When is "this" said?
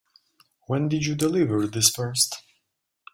1.67-1.91